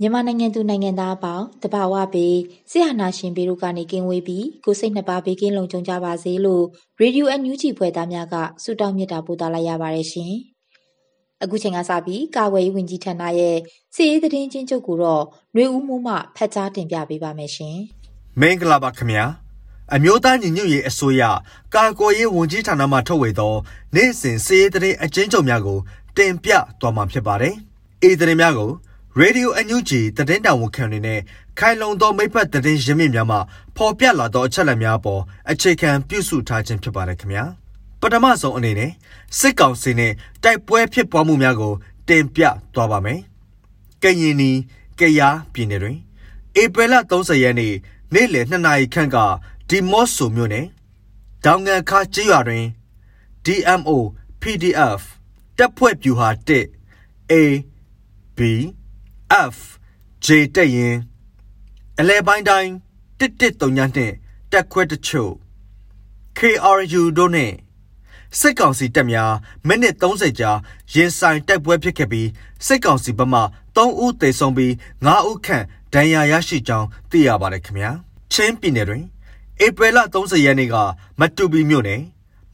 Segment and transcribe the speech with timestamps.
[0.00, 2.36] မြန်မာနိုင်ငံသူနိုင်ငံသားအပေါင်းတဘာဝပေး
[2.70, 6.64] ဆရာနာရှင်ပေတို့ကနေကင်းဝေးပြီးကိုစိတ်နှစ်ပါးဘေးကင်းလုံခြုံကြပါစေလို့
[7.00, 10.32] ရေဒီယိုအန်ယူဂျီဖွဲ့သားများကဆုတောင်းမြတ်တာပို့သလာရပါတယ်ရှင်။
[11.42, 13.56] အခုချိန်ကစပြီးကာဝယ်ရေးဝန်ကြီးဌာနရဲ့
[13.94, 15.22] စီရေးသတင်းချင်းချုပ်ကိုတော့
[15.54, 17.76] ຫນွေဦးမိုးမှဖတ်ကြားတင်ပြပေးပါမယ်ရှင်။
[18.40, 19.24] မင်္ဂလာပါခင်ဗျာ။
[19.94, 21.22] အမျိုးသားညီညွတ်ရေးအစိုးရ
[21.74, 23.54] ကာကွယ်ရေးဝန်ကြီးဌာနမှထုတ်ဝေသော
[23.94, 25.78] နေ့စဉ်စီရေးသတင်းအကျဉ်းချုပ်များကို
[26.16, 27.54] တင်ပြသွားမှာဖြစ်ပါတယ်။
[28.02, 28.70] အေးသတင်းများကို
[29.16, 31.20] ရေဒီယိုအန်ယူဂျီသတင်းတောင်ဝန်ခံတွေနဲ့
[31.58, 33.38] ခိုင်လုံသောမိဖက်သတင်းရင်းမြစ်များမှ
[33.76, 37.44] ပေါ်ပြလာသောအချက်အလက်များပေါ်အခြေခံပြုစုထားခြင်းဖြစ်ပါတယ်ခင်ဗျာ
[38.00, 38.92] ပထမဆုံးအနေနဲ့
[39.38, 41.72] စစ်ကောင်စီနဲ့တိုက်ပွဲဖြစ်ပွားမှုများကို
[42.08, 42.42] တင်ပြ
[42.74, 43.20] သွားပါမယ်
[44.02, 44.50] ကရင်နီ
[44.98, 45.98] ကယားပြည်နယ်တွင်
[46.62, 47.74] ဧပြီလ30ရက်နေ့
[48.14, 49.16] နေ့လယ်2နာရီခန့်က
[49.68, 50.66] ဒီမော့ဆိုမြို့နယ်
[51.44, 52.64] ဒေါင်ငံခါကျေးရွာတွင်
[53.44, 53.90] DMO
[54.42, 55.00] PDF
[55.58, 57.34] တပ်ဖွဲ့ပြူဟာ1 A
[58.36, 58.40] B
[59.30, 59.56] F
[60.24, 60.96] J တက်ရင်
[61.98, 62.70] အလဲပိုင်းတိုင်း
[63.20, 64.12] 1139နဲ့
[64.52, 65.32] တက်ခွဲတချို့
[66.38, 67.52] KRU တို့နဲ့
[68.38, 69.32] စစ်ကောင်စီတပ်များ
[69.66, 70.50] မိနစ်30ကြာ
[70.92, 72.28] ရင်ဆိုင်တိုက်ပွဲဖြစ်ခဲ့ပြီး
[72.66, 73.40] စစ်ကောင်စီဘက်မှ
[73.76, 74.72] 3ဦးသေဆုံးပြီး
[75.04, 75.64] 9ဦးခန့်
[75.94, 77.90] ဒဏ်ရာရရှိကြောင်းသိရပါတယ်ခင်ဗျာ
[78.32, 79.04] ချင်းပြည်နယ်တွင်
[79.64, 80.74] ဧပြီလ30ရက်နေ့က
[81.20, 82.02] မတူပီမြို့နယ်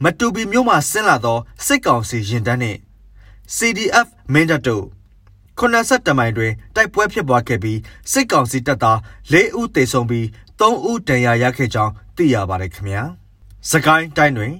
[0.03, 2.79] မတူပီမြို့မှဆင်းလာသောစစ်ကောင်စီရင်တန်းနှင့်
[3.55, 4.85] CDF မင်းတပ်တို့
[5.59, 7.79] 80တမိုင်တွင်တိုက်ပွဲဖြစ်ပွားခဲ့ပြီး
[8.11, 8.97] စစ်ကောင်စီတပ်သား
[9.31, 10.25] ၄ဦးသေဆုံးပြီး
[10.59, 13.03] 3ဦးဒဏ်ရာရခဲ့ကြောင်းသိရပါတယ်ခင်ဗျာ။
[13.69, 14.53] စကိုင်းတိုင်းတွင်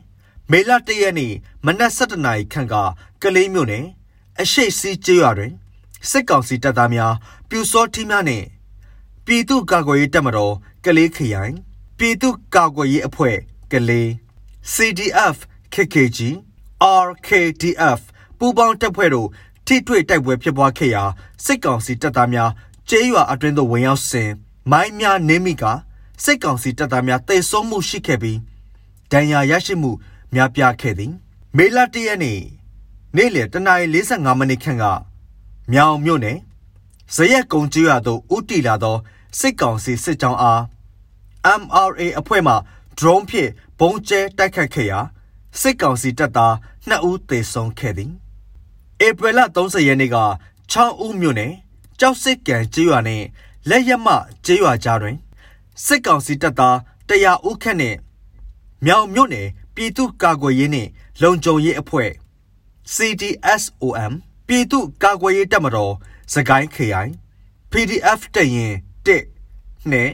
[0.51, 1.33] မေလ၁ရက်နေ့
[1.65, 2.75] မနက်7:00နာရီခန့်က
[3.21, 3.85] ကလေးမြို့နယ်
[4.41, 5.53] အရှိတ်စီးကျေးရွာတွင်
[6.09, 7.13] စစ်ကောင်စီတပ်သားများ
[7.49, 8.45] ပြူစောထီးများနှင့်
[9.25, 10.53] ပြည်သူ့ကာကွယ်ရေးတပ်မတော်
[10.85, 11.55] ကလေးခရိုင်
[11.97, 13.37] ပြည်သူ့ကာကွယ်ရေးအဖွဲ့
[13.71, 14.09] ကလေး
[14.73, 15.37] CDF
[15.73, 16.19] KKG
[17.05, 17.99] RKDF
[18.37, 19.29] ပူးပေါင်းတပ်ဖွဲ့တို့
[19.65, 21.03] ထိတွေ့တိုက်ပွဲဖြစ်ပွားခဲ့ရာ
[21.45, 22.49] စစ်ကောင်စီတပ်သားများ
[22.89, 24.31] ကျေးရွာအတွင်းသို့ဝင်ရောက်စဉ်
[24.71, 25.63] မိုင်းများနင်းမိက
[26.23, 28.39] စစ်ကောင်စီတပ်သားများတေဆုံးမှုရှိခဲ့ပြီး
[29.11, 29.91] ဒဏ်ရာရရှိမှု
[30.33, 31.13] များပြားခဲ့သည်
[31.57, 32.39] မေလ၁ရက်နေ့
[33.15, 34.83] နေ့လယ်တနာရီ45မိနစ်ခန့်က
[35.71, 36.37] မြောင်မြို့နယ်
[37.15, 38.97] ဇရက်ကုံကျွာသို့ဥတီလာသော
[39.39, 40.61] စစ်ကောင်စီစစ်ကြောင်းအား
[41.61, 42.53] MRA အဖွဲ့မှ
[42.97, 43.49] drone ဖြင့်
[43.79, 44.99] ဘုံကျဲတိုက်ခတ်ခဲ့ရာ
[45.61, 46.53] စစ်ကောင်စီတပ်သား
[46.89, 48.11] 2ဦးသေဆုံးခဲ့သည်
[49.03, 50.17] ဧပြီလ30ရက်နေ့က
[50.71, 51.53] ချောင်းဦးမြို့နယ်
[51.99, 53.23] ကြောက်စစ်ကန်ကျေးရွာနဲ့
[53.69, 54.07] လက်ရမ
[54.45, 55.17] ကျေးရွာကြားတွင်
[55.85, 57.95] စစ်ကောင်စီတပ်သားတရားဦးခန့်နဲ့
[58.85, 60.89] မြောင်မြို့နယ်ပြည်သူ့ကာကွယ်ရေးနှင့်
[61.21, 62.11] လုံခြုံရေးအဖွဲ့
[62.95, 64.13] CDSOM
[64.47, 65.93] ပြည်သူ့ကာကွယ်ရေးတပ်မတော်
[66.33, 67.11] စကိုင်းခရိုင်
[67.71, 68.73] PDF တရင်
[69.05, 70.09] 1နဲ့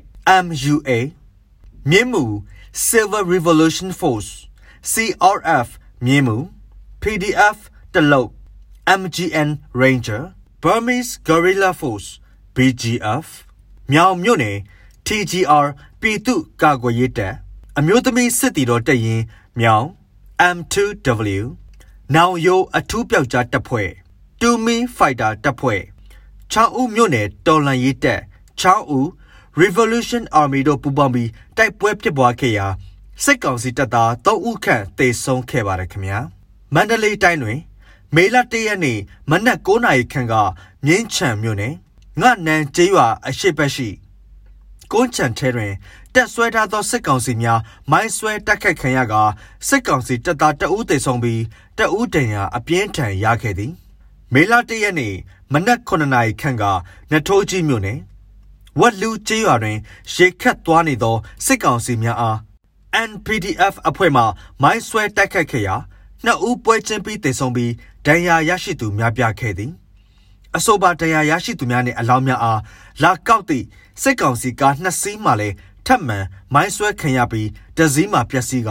[0.46, 0.90] MUA
[1.90, 2.24] မြင်းမူ
[2.88, 4.30] Silver Revolution Force
[4.92, 5.68] CRF
[6.06, 6.38] မြင်းမူ
[7.02, 7.58] PDF
[7.94, 8.30] တလုတ်
[9.00, 12.10] MGN Ranger Burmese Guerrilla Force
[12.56, 13.28] BGF
[13.92, 14.58] မြောင်မြို့နယ်
[15.08, 15.68] TGR
[16.02, 17.34] ပြည်သူ့ကာကွယ်ရေးတပ်
[17.78, 19.22] အမျိုးသမီးစစ်တီတော်တပ်ရင်
[19.60, 19.88] မြောင်
[20.56, 21.46] M2W
[22.16, 23.90] နောင်ရိုးအထူးပြောက်ကြားတပ်ဖွဲ့
[24.42, 25.82] 2 Me Fighter တပ်ဖွဲ့
[26.54, 28.22] 6ဦးမြို့နယ်တော်လန်ရေးတပ်
[28.62, 29.08] 6ဦး
[29.62, 32.68] Revolution Army တို့ပူးပေါင်းပြီးတိုက်ပွဲဖြစ်ပွားခဲ့ရာ
[33.24, 36.20] စစ်ကောင်စီတပ်သား3ဦးခန့်တေဆုံးခဲ့ပါတယ်ခင်ဗျာ
[36.74, 37.60] မန္တလေးတိုင်းတွင်
[38.16, 39.00] မေလ၁ရက်နေ့
[39.30, 40.34] မနက်9နာရီခန့်က
[40.86, 41.74] မြင်းချံမြို့နယ်
[42.22, 43.90] ငတ်နန်ကျေးရွာအရှိတ်ဘက်ရှိ
[44.92, 45.74] ကုန်းချံထဲတွင်
[46.14, 47.60] တက်ဆွဲထားသောစစ်ကောင်စီများ
[47.92, 49.14] မိုင်းဆွဲတက်ခတ်ခံရက
[49.68, 51.42] စစ်ကောင်စီတပ်သားတအူးတေဆုံးပြီး
[51.78, 53.74] တအူးတန်ရာအပြင်းထန်ရခဲ့သည်
[54.34, 55.16] မေလ၁ရက်နေ့
[55.54, 56.64] မနက်9နာရီခန့်က
[57.12, 58.00] နထိုးကြီးမြို့နယ်
[58.80, 59.78] ဝက်လူကျေးရွာတွင်
[60.14, 61.16] ရေခတ်သွားနေသော
[61.46, 62.38] စစ်ကောင်စီများအား
[63.10, 64.24] NPDF အဖွဲ့မှ
[64.62, 65.76] မိုင်းဆွဲတိုက်ခတ်ခဲ့ရာ
[66.26, 67.72] နှစ်ဦးပွဲချင်းပြီးတေဆုံးပြီး
[68.06, 69.72] ဒဏ်ရာရရှိသူများပြားခဲ့သည်
[70.58, 72.62] အဆိုပါဒဏ်ရာရရှိသူများနှင့်အလောင်းများအား
[73.04, 73.66] လာကောက်သည့်
[74.02, 75.56] စစ်ကောင်စီကားနှစ်စီးမှလည်း
[75.86, 76.18] ထပ်မံ
[76.54, 78.70] မိုင်းဆွဲခံရပြီးတစည်းမှပျက်စီးက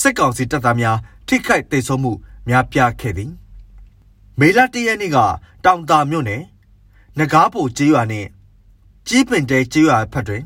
[0.00, 0.98] စစ်ကောင်စီတပ်သားများ
[1.28, 2.12] ထိခိုက်ဒေဆုံးမှု
[2.48, 3.32] များပြားခဲ့သည်
[4.38, 5.18] မေလတရက်နေ့က
[5.64, 6.42] တောင်တာမြို့နယ်
[7.18, 8.28] နဂါးပိုကျေးရွာနှင့်
[9.08, 10.44] ကြီးပင်တဲကျေးရွာဖက်တွင်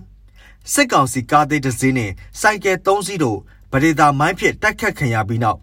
[0.73, 3.39] စစ်ကောင်စီကားသေးတစ်စီးနှင့်စိုက်ကယ်၃စီးတို့
[3.73, 5.59] ဗဒေတာမိုင်းဖြင့်တိုက်ခတ်ခံရပြီးနောက်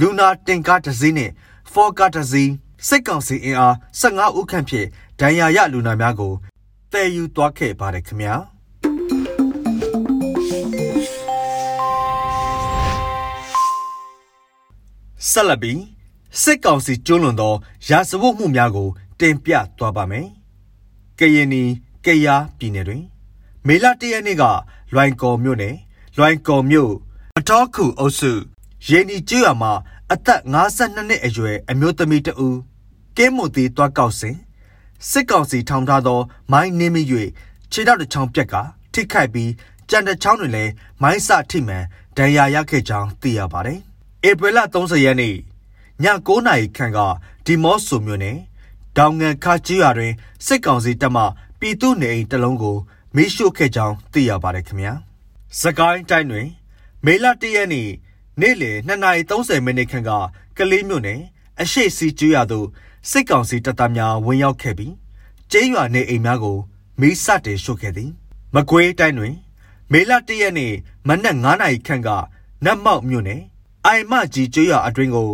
[0.00, 1.32] လူနာတင်ကားတစ်စီးနှင့်
[1.74, 2.50] ဖော်ကားတစ်စီး
[2.88, 4.88] စစ်ကောင်စီအင်အား15ဦးခန့်ဖြင့်
[5.20, 6.32] ဒဏ်ရာရလူနာများကို
[6.92, 8.34] တည်ယူသွားခဲ့ပါတယ်ခင်ဗျာ
[15.30, 15.80] ဆက်လက်ပြီး
[16.42, 17.54] စစ်ကောင်စီကျွလွန်သော
[17.88, 18.88] ရာဇဝတ်မှုများကို
[19.20, 20.26] တင်ပြသွားပါမယ်။
[21.18, 21.62] ကရင်နီ
[22.04, 23.02] ကယားပြည်နယ်တွင်
[23.66, 24.44] မေလ၁ရက်နေ့က
[24.94, 25.76] လွိုင်ကော်မြို့နယ်
[26.16, 26.92] လွိုင်ကော်မြို့
[27.38, 28.32] အတော်ခုအုပ်စု
[28.88, 29.72] ရေနီကျွော်မှာ
[30.12, 32.58] အသက်52နှစ်အရွယ်အမျိုးသမီးတဦး
[33.16, 34.36] ကင်းမွန်တီတွားကောက်စဉ်
[35.10, 36.20] စစ်ကောင်စီထောင်ထားသော
[36.52, 37.02] မိုင်းနှင်းမိ၍
[37.72, 38.54] ခြေထောက်တစ်ချောင်းပြက်က
[38.92, 39.50] ထိခိုက်ပြီး
[39.90, 40.72] ကြံတစ်ချောင်းတွင်လည်း
[41.02, 41.84] မိုင်းစထိမှန်
[42.16, 43.78] ဒဏ်ရာရခဲ့ကြောင်းသိရပါတယ်။
[44.28, 45.36] ဧပြီလ30ရက်နေ့ည
[46.26, 46.98] 9နာရီခန့်က
[47.46, 48.36] ဒီမော့ဆိုမြို့နယ်
[48.96, 50.12] ဒေါင်ငံခါကြီးရွာတွင်
[50.46, 51.24] စစ်ကောင်စီတပ်မှ
[51.60, 52.76] ပြည်သူနေအိမ်တလုံးကို
[53.16, 54.92] မီးရှို့ခဲ့ကြောင်းသိရပါတယ်ခင်ဗျာ။
[55.60, 56.48] စကိုင်းတိုင်းတွင်
[57.04, 57.88] မေလ1ရက်နေ့
[58.40, 60.10] နေ့လယ်2:30မိနစ်ခန့်က
[60.56, 61.20] ကလေးမြို့နယ်
[61.60, 62.66] အရှိစီကျွရသို့
[63.10, 64.94] စစ်ကောင်စီတပ်သားများဝင်ရောက်ခဲ့ပြီး
[65.50, 66.58] ကျေးရွာနေအိမ်များကို
[67.00, 68.10] မီးစတင်ရှို့ခဲ့သည်
[68.54, 69.34] မကွေးတိုင်းတွင်
[69.92, 70.72] မေလ1ရက်နေ့
[71.08, 72.08] မနက်9:00နာရီခန့်က
[72.64, 73.42] နတ်မောက်မြို့နယ်
[73.86, 75.30] အိုင်မကြီးကျွရအတွင်းကို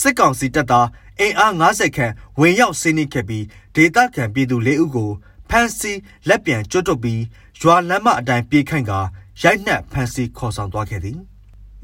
[0.00, 0.88] စစ်ကောင်စီတပ်သား
[1.20, 3.44] အင်အား90ခန့်ဝင်ရောက်စီးနင်းခဲ့ပြီး
[3.74, 5.10] ဒေသခံပြည်သူ၄ဦးကို
[5.50, 5.98] ဖမ်းဆီး
[6.28, 7.22] လက်ပြန်ကျွတ်တုပ်ပြီး
[7.60, 9.00] ရွာလမ်းမအတိုင်းပြေးခိုင်းကာ
[9.42, 11.18] ရိုက်နှက်ဖမ်းဆီးခေါ်ဆောင်သွားခဲ့သည်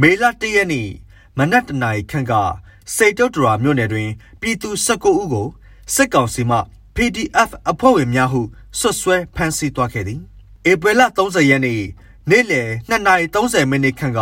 [0.02, 0.88] မေလ၁ရက်နေ့
[1.38, 2.32] မနက်တနာရီခန့်က
[2.96, 4.10] စိတ်တုတ်တရာမြို့နယ်တွင်
[4.40, 5.46] ပြည်သူ19ဦးကို
[5.94, 6.58] စစ်ကောင်စီမှ
[6.96, 8.40] PDF အဖွဲ့ဝင်များဟု
[8.78, 10.20] ဆွဆွဲဖမ်းဆီးသွားခဲ့သည်
[10.70, 11.82] ဧပြီလ30ရက်နေ့
[12.30, 14.20] နေ့လယ်2:30မိနစ်ခန့်က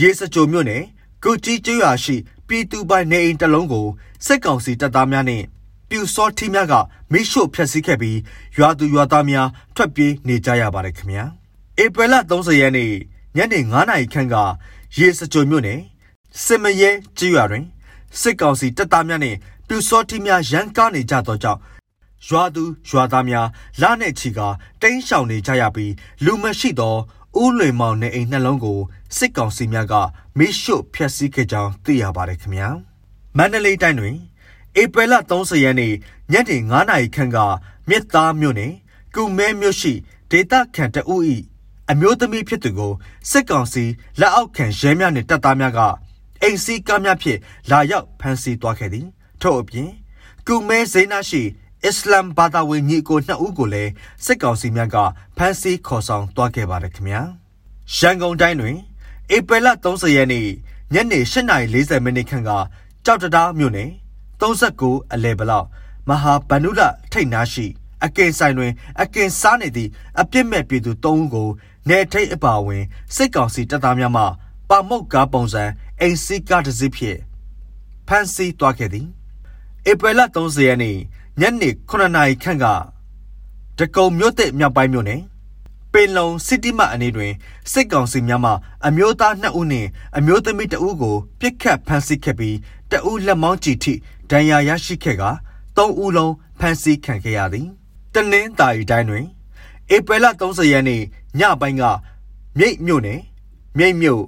[0.00, 0.82] ရေစကြိုမြို့နယ်
[1.24, 2.16] ကုကြီးကျွာရှိ
[2.48, 3.86] ပြည်သူပိုင်နေအိမ်တစ်လုံးကို
[4.26, 5.44] စစ်ကောင်စီတပ်သားများနှင့်
[5.88, 6.74] ပြူစောထီးများက
[7.12, 8.18] မိရှို့ဖျက်ဆီးခဲ့ပြီး
[8.58, 11.24] ရွာသူရွာသားများထွက်ပြေးနေကြရပါတယ်ခင်ဗျာ
[11.82, 12.92] ဧပြီလ30ရက်နေ့
[13.36, 14.36] ညနေ9:00နာရီခန့်က
[14.98, 15.80] ရေစကြိုမြို့နယ်
[16.44, 17.64] စစ်မရဲကြေးရွာတွင်
[18.20, 21.60] စစ်ကောင်စီတပ်သားများနှင့်ပြူစောထီးများရန်ကားနေကြသောကြောင့်
[22.26, 23.46] ရွာသူရွာသားများ
[23.80, 24.40] လနဲ့ချီက
[24.82, 25.92] တိမ်းရှောင်နေကြရပြီး
[26.24, 26.94] လူမရှိသော
[27.42, 28.78] ဦးလွင်မောင်နေအိမ်နှလုံးကို
[29.16, 29.94] စစ်ကောင်စီများက
[30.38, 32.68] မိရှို့ဖျက်ဆီးခဲ့ကြောင်းသိရပါတယ်ခင်ဗျာ
[33.36, 34.16] မန္တလေးတိုင်းတွင်
[34.80, 35.92] ဧပြီလ30ရက်နေ့
[36.32, 37.38] ညနေ9:00နာရီခန့်က
[37.88, 38.72] မြစ်သားမြို့နယ်
[39.14, 39.92] ကုမဲမြို့ရှိ
[40.30, 41.24] ဒေသခံတအုပ်၏
[41.90, 42.92] အမျိုးသမီးဖြစ်သူကို
[43.30, 43.84] စစ်ကောင်စီ
[44.20, 45.80] လက်အောက်ခံရဲများနှင့်တပ်သားများက
[46.42, 47.38] အိမ်စီးကားများဖြင့်
[47.70, 49.06] လာရောက်ဖမ်းဆီးသွားခဲ့သည်
[49.40, 49.88] ထို့အပြင်
[50.46, 51.42] ကုမဲဇိနာရှိ
[51.84, 53.90] အစ္စလမ်ဘာသာဝင်ညီကိုနှစ်ဦးကိုလည်း
[54.24, 54.96] စစ်ကောင်စီများက
[55.36, 57.22] ဖမ်းဆီးခေါ်ဆောင်သွားခဲ့ပါတယ်ခင်ဗျာ
[57.96, 58.76] ရန်ကုန်တိုင်းတွင်
[59.34, 60.46] ဧပြီလ30ရက်နေ့
[60.92, 61.20] ညနေ
[61.58, 62.50] 8:40မိနစ်ခန့်က
[63.04, 63.90] ကြောက်တရားမြို့နယ်
[64.40, 65.66] 39အလဲဘလောက်
[66.08, 66.80] မဟာဗန္ဓုလ
[67.12, 67.66] ထိတ်နာရှိ
[68.04, 68.72] အကင်ဆိုင်တွင်
[69.02, 69.90] အကင်စားနေသည့်
[70.20, 71.48] အပြစ်မဲ့ပြည်သူ၃ဦးကို
[71.88, 72.82] နေထိတ်အပါဝင်
[73.14, 74.22] စစ်ကောင်စီတပ်သားများမှ
[74.68, 75.64] ပါမုတ်ကားပုံစံ
[76.00, 77.18] အိမ်စီကားတစ်စီးဖြင့်
[78.06, 79.06] ဖမ်းဆီးသွားခဲ့သည်
[79.90, 80.96] ဧပြီလ30ရက်နေ့
[81.40, 82.66] ညနေ9နာရီခန့်က
[83.78, 85.22] တကုံမြို့တဲ့မြောက်ပိုင်းမြို့နယ်
[85.92, 87.32] ပင်လုံစီတီမအနေတွင်
[87.72, 88.52] စစ်ကောင်စီများမှ
[88.86, 92.56] အမျိုးသား2ဦးနှင့်အမျိုးသမီး2ဦးကိုပြစ်ခတ်ဖမ်းဆီးခဲ့ပြီး
[92.90, 93.92] တဦးလက်မောင်းကြည့်ထိ
[94.30, 95.24] ဒဏ်ရာရရှိခဲ့က
[95.76, 97.68] 3ဦးလုံးဖမ်းဆီးခံခဲ့ရသည်
[98.14, 99.26] တနင်္သာရီတိုင်းတွင်
[99.94, 101.02] ဧပြီလ30ရက်နေ့
[101.38, 101.82] ညပိုင်းက
[102.58, 103.20] မြိတ်မြို့နယ်
[103.78, 104.22] မြိတ်မြို့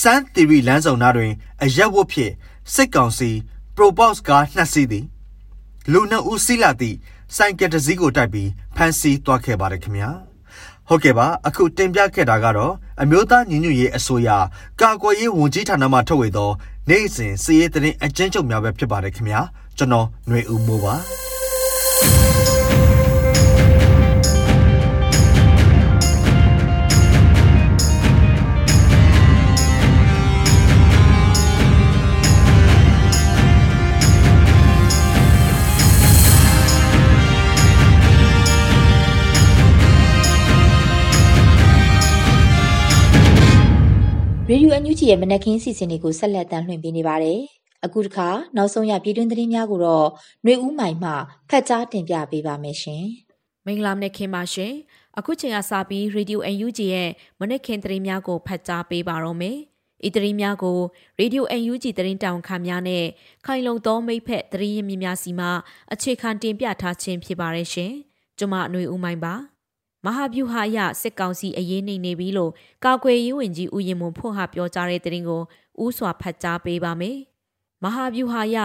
[0.00, 1.32] စန်းတီရီလမ်းဆောင်နာတွင်
[1.62, 2.32] အရက်ဝတ်ဖြင့်
[2.74, 3.30] စစ်ကောင်စီ
[3.76, 5.06] Probox ကားနှစ်စီးသည်
[5.92, 6.96] လူနှစ်ဦးစီးလာသည့်
[7.36, 10.10] ဆိုင်ကယ်တစ်စီးကိုတိုက်ပြီးဖမ်းဆီးသွားခဲ့ပါတယ်ခင်ဗျာ
[10.88, 14.28] ဟုတ်ကဲ့ပါအခုတင်ပြခဲ့တာကတော့အမျိုးသားညီညွတ်ရေးအစိုးရ
[14.80, 16.50] ကာကွယ်ရေးဝန်ကြီးဌာနမှထုတ်ဝေသော
[16.88, 19.40] နေ့စဉ်စည်ရေးသတင်းအကျဉ်းချုပ်များပဲဖြစ်ပါတယ်ခင်ဗျာ
[19.76, 20.94] ကျွန်တော်ຫນွေဦးမိုးပါ
[44.57, 47.39] ရေဒီယိုအန်ယူဂျီရဲ့မနက်ခင်းစီစဉ်တွေကိုဆက်လက်တမ်းလွှင့်ပေးနေပါတယ်။
[47.85, 50.07] အခုတစ်ခါနောက်ဆုံးရပြည်တွင်းသတင်းများကိုတော့
[50.43, 51.11] ຫນွေဦးမိုင်မှ
[51.49, 53.03] ဖတ်ကြားတင်ပြပေးပါမယ်ရှင်။
[53.65, 54.73] မင်္ဂလာမနက်ခင်းပါရှင်။
[55.17, 59.57] အခုချိန်ကစပြီးရေဒီယိုအန်ယူဂျီရဲ့မနက်ခင်းသတင်းများကိုဖတ်ကြားပေးပါတော့မယ်
[60.07, 60.79] ဤသတင်းများကို
[61.19, 63.05] ရေဒီယို UNG သတင်းတောင်ခါများနဲ့
[63.45, 65.47] ခိုင်လုံသောမိဖက်သတင်းရင်းမြစ်များစီမှ
[65.93, 67.91] အခြေခံတင်ပြထားခြင်းဖြစ်ပါရဲ့ရှင်။
[68.37, 69.35] ကျွန်မအຫນွေဦးမိုင်းပါ။
[70.04, 72.52] မဟာဗျူဟာရစစ်ကောင်စီအရေးနှိမ်နေပြီလို့
[72.84, 75.42] ကာကွယ်ရေးဝန်ကြီးဦးရင်မွန်ဖွင့်ဟပြောကြားတဲ့သတင်းကို
[75.84, 77.16] ဥစွာဖတ်ကြားပေးပါမယ်။
[77.82, 78.56] မဟာဗျူဟာရ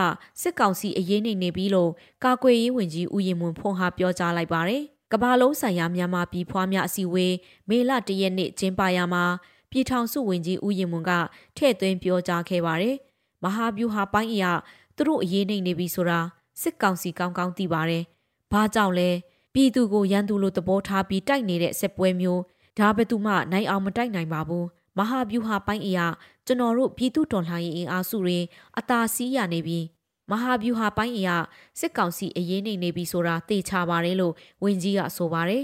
[0.42, 1.92] စစ်ကောင်စီအရေးနှိမ်နေပြီလို့
[2.24, 7.34] ကာကွယ်ရေးဝန်ကြီးဦးရင်မွန်ဖွင့်ဟပြောကြားလိုက်ပါတယ်။ကမ္ဘာလုံးဆိုင်ရာမြန်မာပြည်ဖွားများအစည်းအဝေး
[7.70, 9.24] မေလ၁ရက်နေ့ကျင်းပရာမှာ
[9.72, 11.12] ပြည်ထောင်စုဝန်ကြီးဦးရင်မွန်က
[11.58, 12.96] ထည့်သွင်းပြောကြားခဲ့ပါတယ်။
[13.44, 14.52] မဟာဗျူဟာပိုင်းအရာ
[14.96, 16.20] သူတို့အရေးနိုင်နေပြီဆိုတာ
[16.62, 18.04] စစ်ကောင်စီကောင်းကောင်းသိပါတယ်။
[18.52, 19.10] ဘာကြောင့်လဲ
[19.54, 22.42] ပြည်သူကိုရန်သူလိုသဘောထားပြီးတိုက်နေတဲ့စစ်ပွဲမျိုး
[22.80, 24.66] ဒါဘယ်သူမှနိုင်အောင်မတိုက်နိုင်ပါဘူး။
[24.98, 26.08] မဟာဗျူဟာပိုင်းအရာ
[26.46, 28.40] ကျွန်တော်တို့ပြည်သူတော်လှန်ရေးအင်အားစုတွေ
[28.80, 29.86] အသာစီးရနေပြီး
[30.30, 31.36] မဟာဗျူဟာပိုင်းအရာ
[31.80, 34.34] စစ်ကောင်စီအရေးနေနေပြီဆိုတာသိချပါတယ်လို့
[34.64, 35.64] ဝန်ကြီးကဆိုပါတယ်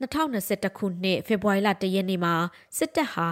[0.00, 2.34] 2021ခုနှစ်ဖေဖော်ဝါရီလ1ရက်နေ့မှာ
[2.78, 3.28] စစ်တပ်ဟာ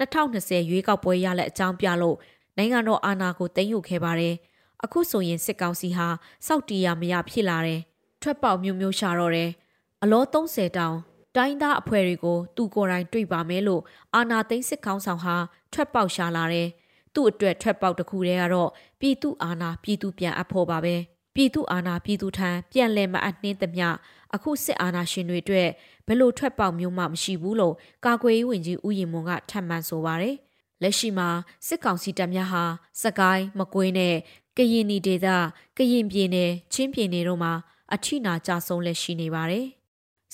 [0.00, 2.16] 2020ရွေးကောက်ပွဲရလက်အကြောင်းပြလို့
[2.56, 4.34] နိုင်ငံတော်အာဏာကိုသိမ်းယူခဲ့ပါတယ်။
[4.84, 6.08] အခုဆိုရင်စစ်ကောင်စီဟာ
[6.46, 7.80] စောက်တီရမရဖြစ်လာတယ်။
[8.22, 9.50] ထွက်ပေါက်မျိုးမျိုးရှာတော့တယ်။
[10.02, 10.96] အလော30တောင်
[11.36, 13.82] တိုင်းသားအဖွဲ့တွေကိုသူကိုယ်တိုင်တွေ့ပါမယ်လို့
[14.14, 15.36] အာနာသိန်းစစ်ကောင်းဆောင်ဟာ
[15.72, 16.68] ထွက်ပေါက်ရှာလာတယ်။
[17.14, 20.96] သူ့အတွက်ထွက်ပေါက်တစ်ခုတည်းကတော့ပြည်သူအာဏာပြည်သူပြန်အပ်ဖို့ပါပဲ
[21.34, 23.88] ပြည်သူအာဏာပြည်သူထံပြန်လည်မအပ်နှင်းသမျှ
[24.34, 25.68] အခုစစ်အာဏာရှင်တွေအတွက်
[26.06, 27.74] ဘယ်လိုထွက်ပေါက်မျိုးမှမရှိဘူးလို့
[28.06, 30.36] ကာကွယ်ရေးဝန်ကြီးဦးရင်မွန်ကထပ်မံဆိုပါတယ်
[30.82, 31.28] လက်ရှိမှာ
[31.66, 32.64] စစ်ကောင်စီတပ်များဟာ
[33.02, 34.14] စကိုင်းမကွေးနဲ့
[34.56, 35.28] ကရင်နီဒေသ
[35.76, 37.52] ကရင်ပြည်နယ်ချင်းပြည်နယ်တို့မှာ
[37.94, 39.66] အထိနာကြဆုံးလက်ရှိနေပါတယ်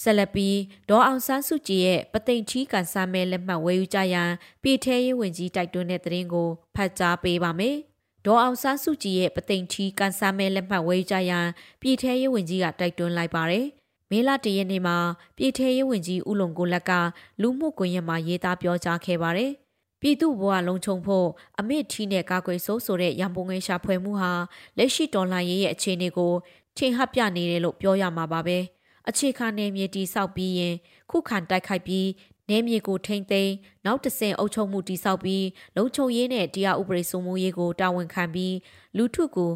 [0.02, 0.58] ဆက်လက်ပြီး
[0.88, 4.30] ဒေါ်အောင်ဆန်းစုကြည်ရဲ့ပသိမ်ချီကန်ဆာမဲလက်မှတ်ဝယ်ယူကြရန်
[4.62, 7.76] ပြည်ထရေးဝန်ကြီးတိုက်တွန်းတဲ့သတင်းကိုဖတ်ကြားပေးပါမယ်။
[8.26, 11.46] ဒေါ်အောင်ဆန်းစုကြည်ရဲ့ပသိမ်ထီကန်ဆာမဲလက်မှတ်ဝေးကြရန်
[11.82, 13.66] ပြည်ထရေးဝန်ကြီးကတိုက်တွန်းလိုက်ပါတယ်။
[14.10, 14.96] မေလတရက်နေ့မှာ
[15.36, 16.92] ပြည်ထရေးဝန်ကြီးဦးလုံကိုလက်က
[17.40, 19.52] လူမှုကွန်ရက်မှာရေးသားပြောကြားခဲ့ပါတယ်။
[20.00, 24.32] ပြည်သူ့ဘဝလုံးချုံဖို့အမစ်ထီနဲ့ကာကွယ်ဆိုးဆိုတဲ့ရန်ပုံငွေရှာဖွေမှုဟာ
[24.78, 26.32] လက်ရှိဒေါ်လာရေးရဲ့အခြေအနေကို
[26.78, 28.58] ချိန်ဟပ်ပြနေတယ်လို့ပြောရမှာပါပဲ။
[29.08, 30.74] အခြေခံနယ်မြေတိဆောက်ပြီးရင်
[31.10, 32.08] ခုခံတိုက်ခိုက်ပြီး
[32.48, 33.52] နယ်မြေကိုထိမ့်သိမ်း
[33.84, 35.44] နောက်တဆင့်အုပ်ချုပ်မှုတည်ဆောက်ပြီး
[35.76, 38.54] လုံခြုံရေးနဲ့တရားဥပဒေစိုးမိုးရေးကိုတာဝန်ခံပြီး
[38.96, 39.52] လူထုကို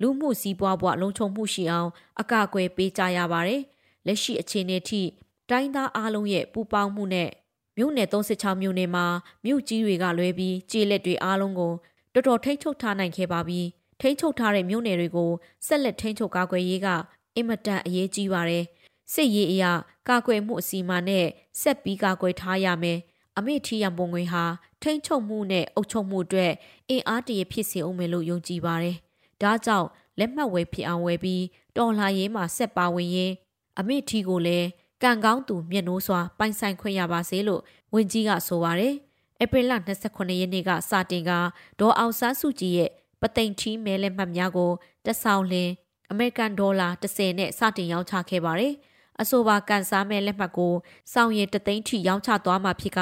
[0.00, 1.88] လူမှုစီးပွားဘဝလုံခြုံမှုရှိအောင်
[2.20, 3.62] အကာအကွယ်ပေးကြရပါတယ်။
[4.06, 5.02] လက်ရှိအခြေအနေထိ
[5.50, 7.30] တိုင်းသားအားလုံးရဲ့ပူးပေါင်းမှုနဲ့
[7.76, 9.06] မြို့နယ်36မြို့နယ်မှာ
[9.44, 11.72] မြို့ကြီးတွေကလွဲပြီးကြေးလက်တွေအားလုံးကို
[12.14, 13.60] တော်တော်ထိန်းချုပ်ထားနိုင်ခဲ့ပါပြီ။
[14.00, 15.30] ထိန်းချုပ်ထားတဲ့မြို့နယ်တွေကို
[15.66, 16.88] ဆက်လက်ထိန်းချုပ်ကာကွယ်ရေးက
[17.36, 18.64] အင်မတန်အရေးကြီးပါတယ်။
[19.12, 19.72] စစ်ရေးအရာ
[20.08, 21.26] ကာကွယ်မှုအစီအမံနဲ့
[21.60, 22.98] ဆက်ပြီးကာကွယ်ထားရမယ်။
[23.38, 24.44] အမေထီရံပုံငွေဟာ
[24.82, 26.52] ထိမ့်ချုပ်မှုနဲ့အုပ်ချုပ်မှုအတွက်
[26.88, 28.96] အင်အားတရဖြစ်စေအောင်မယ်လို့ယုံကြည်ပါတယ်။
[29.42, 29.88] ဒါကြောင့်
[30.18, 31.44] လက်မှတ်ဝယ်ဖြစ်အောင်ဝယ်ပြီး
[31.76, 33.32] တော်လှန်ရေးမှာဆက်ပါဝင်ရင်
[33.78, 34.66] အမေထီကိုလည်း
[35.02, 37.62] ကံကောင်းသူမျက်နှိုးစွာပိုင်ဆိုင်ခွင့်ရပါစေလို့
[37.94, 38.94] ဝန်ကြီးကဆိုပါတယ်။
[39.42, 39.72] ဧပြီလ
[40.06, 41.30] 29ရက်နေ့ကစတင်က
[41.80, 42.90] ဒေါ်အောင်ဆန်းစုကြည်ရဲ့
[43.22, 44.70] ပသိမ်ထီမဲလက်မှတ်များကို
[45.06, 45.72] တဆောင်းလင်း
[46.10, 48.74] အမေရိကန်ဒေါ်လာ30နဲ့စတင်ရောင်းချခဲ့ပါတယ်။
[49.20, 50.74] အဆိုပါကန်စားမဲ့လက်မှတ်ကို
[51.12, 53.00] စောင့်ရတသိန်းထိရောင်းချသွားမှာဖြစ်က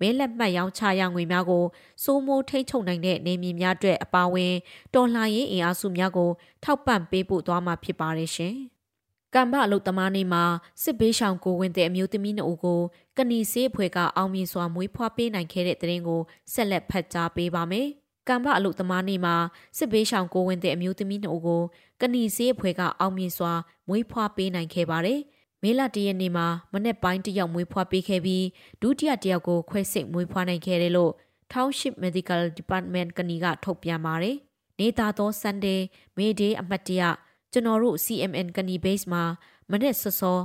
[0.00, 1.64] မဲလက်မှတ်ရောင်းချရငွေများကို
[2.04, 4.54] စိုးမိုးထိန်းချုပ်နိုင်တဲ့နေမြေများအတွက်အပါအဝင်
[4.94, 6.30] တော်လှန်ရေးအင်အားစုများကို
[6.64, 8.56] ထောက်ပံ့ပေးဖို့သွားမှာဖြစ်ပါတယ်ရှင်။
[9.34, 10.44] ကံဘအလုတ်သမားနေ့မှာ
[10.82, 12.80] စစ်ဘေးရှောင်ကိုဝင်တဲ့အမျိုးသမီးနှုတ်ကို
[13.16, 16.20] ကဏီစေးအဖွဲ့ကအောင်မြင်စွာမွေးဖွားပေးနိုင်ခဲ့တဲ့တဲ့ရင်ကို
[16.52, 17.88] ဆက်လက်ဖတ်ကြားပေးပါမယ်။
[18.30, 19.34] ကံဘအလုတ်သမားနေ့မှာ
[19.78, 21.62] စစ်ဘေးရှောင်ကိုဝင်တဲ့အမျိုးသမီးနှုတ်ကို
[22.00, 23.52] ကဏီစေးအဖွဲ့ကအောင်မြင်စွာ
[23.88, 25.20] မွေးဖွားပေးနိုင်ခဲ့ပါတယ်။
[25.62, 28.44] မေလတရက်နေ့မှာမနေ့ပိုင်းတယောက်မွေးဖွားပေးခဲ့ပြီး
[28.80, 31.12] ဒုတိယတယောက်ကိုခွဲစိတ်မွေးဖွားနိုင်ခဲ့တယ်လို့
[31.52, 34.36] Township Medical Department ကနေကထုတ်ပြန်ပါတယ်။
[34.78, 35.80] နေတာသော Sunday
[36.16, 37.02] May Day အမှတ်တရ
[37.52, 39.22] ကျွန်တော်တို့ CMN ကနေ base မှာ
[39.70, 40.38] မနေ့စောစော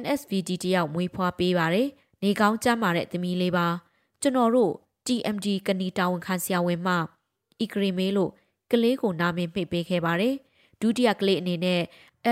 [0.00, 1.88] NSVD တယောက်မွေးဖွားပေးပါတယ်။
[2.22, 3.66] နေကောင်းကျမ်းမာတဲ့သမီးလေးပါ
[4.20, 4.72] ကျွန်တော်တို့
[5.06, 6.94] TMD ကနေတာဝန်ခံဆရာဝန်မှ
[7.62, 8.30] ဤကရီမေးလို့
[8.70, 10.34] ကလေးကိုနာမည်မှိတ်ပေးခဲ့ပါတယ်။
[10.80, 11.80] ဒုတိယကလေးအနေနဲ့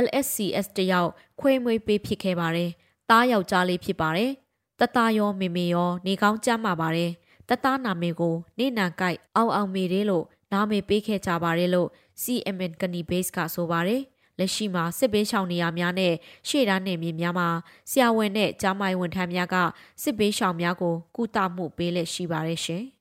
[0.04, 1.10] LSCS တယောက်
[1.40, 2.70] ခွဲမွေးပေးဖြစ်ခဲ့ပါတယ်။
[3.10, 4.30] သားယောက်ျားလေးဖြစ်ပါတယ်။
[4.80, 7.10] တသားရောမေမေရောနေကောင်းကြမ်းပါပါတယ်။
[7.48, 11.88] တသားနာမည်ကိုနေနံကိုက်အောင်အောင်မေတယ်လို့နာမည်ပေးခဲ့ကြပါတယ်လို့
[12.22, 14.02] CMN ကနီ base ကဆိုပါတယ်။
[14.38, 16.14] လက်ရှိမှာစစ်ဘေးရှောင်နေရများနဲ့
[16.48, 17.48] ရှေ့တန်းနေမြေများမှာ
[17.90, 19.56] ဆရာဝန်နဲ့ကြားမိုင်ဝန်ထမ်းများက
[20.02, 22.84] စစ်ဘေးရှောင်များကိုကုသမှုပေးလက်ရှိပါတယ်ရှင်။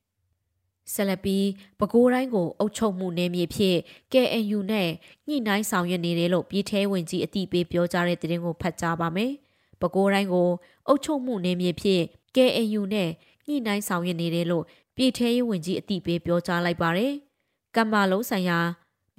[0.93, 1.45] ဆက်လက်ပြီး
[1.79, 3.75] ပဲခူးတိုင်းကိုအုပ်ချုပ်မှုနယ်မြေဖြစ်
[4.13, 4.89] KNU နဲ့
[5.27, 9.31] ညှိနှိုင်းဆောင်ရွက်နေတယ်လို့ပြည်ထဲဝင်ကြီးအတိပေးပြောကြားတဲ့သတင်းကိုဖတ်ကြားပါမယ်။
[9.81, 10.49] ပဲခူးတိုင်းကို
[10.87, 12.01] အုပ်ချုပ်မှုနယ်မြေဖြစ်
[12.35, 13.09] KNU နဲ့
[13.47, 14.63] ညှိနှိုင်းဆောင်ရွက်နေတယ်လို့
[14.95, 17.13] ပြည်ထဲရေးဝန်ကြီးအတိပေးပြောကြားလိုက်ပါတယ်။
[17.75, 18.59] ကမ္ဘာလုံးဆိုင်ရာ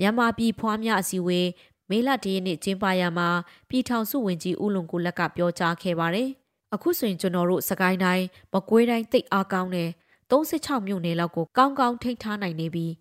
[0.01, 1.49] မြန်မာပြည်ဖွားများအစည်းအဝေး
[1.91, 3.29] မေလတရက်နေ့ကျင်းပရာမှာ
[3.69, 6.29] ပြည်ထောင်စုဝန်ကြီးဦးလွန်ကိုလက်ကပြောကြားခဲ့ပါတယ်။
[6.75, 9.91] အခုဆိုရင်ကျွန်တော်တို့စကိုင်းတိုင်းမကွေးတိုင်းတိတ်အားကောင်းတယ်
[10.31, 12.93] 36မြို့နယ်လောက်ကိုကောင်းကောင်းထိန်းထားနိုင်နေပြီး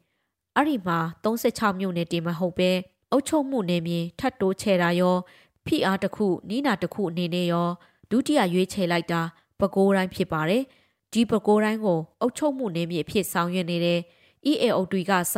[0.56, 2.72] အဲ့ဒီမှာ36မြို့နယ်တင်မဟုတ်ပဲ
[3.12, 5.16] အုပ်ချုပ်မှုနယ်မြေထပ်တိုးချဲတာရော
[5.66, 7.70] ဖိအားတစ်ခုနီးနာတစ်ခုအနေနဲ့ရော
[8.10, 9.22] ဒုတိယရွေးချယ်လိုက်တာ
[9.60, 10.64] ပဲခူးတိုင်းဖြစ်ပါတယ်
[11.14, 14.00] ဒီပဲခူးတိုင်းကိုအုပ်ချုပ်မှုနယ်မြေအဖြစ်ဆောင်ရွက်နေတဲ့
[14.52, 15.36] EAO တွေကစ